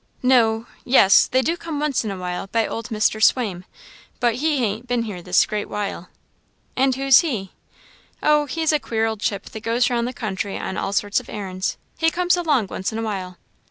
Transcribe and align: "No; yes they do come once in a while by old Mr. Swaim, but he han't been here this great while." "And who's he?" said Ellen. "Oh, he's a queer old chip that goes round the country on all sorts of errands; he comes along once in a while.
"No; 0.23 0.65
yes 0.83 1.27
they 1.27 1.43
do 1.43 1.55
come 1.55 1.79
once 1.79 2.03
in 2.03 2.09
a 2.09 2.17
while 2.17 2.47
by 2.47 2.65
old 2.65 2.89
Mr. 2.89 3.21
Swaim, 3.23 3.65
but 4.19 4.33
he 4.37 4.57
han't 4.57 4.87
been 4.87 5.03
here 5.03 5.21
this 5.21 5.45
great 5.45 5.69
while." 5.69 6.09
"And 6.75 6.95
who's 6.95 7.19
he?" 7.19 7.29
said 8.19 8.27
Ellen. 8.27 8.41
"Oh, 8.41 8.45
he's 8.47 8.71
a 8.73 8.79
queer 8.79 9.05
old 9.05 9.19
chip 9.19 9.51
that 9.51 9.59
goes 9.59 9.91
round 9.91 10.07
the 10.07 10.11
country 10.13 10.57
on 10.57 10.75
all 10.75 10.91
sorts 10.91 11.19
of 11.19 11.29
errands; 11.29 11.77
he 11.99 12.09
comes 12.09 12.35
along 12.35 12.65
once 12.65 12.91
in 12.91 12.97
a 12.97 13.03
while. 13.03 13.37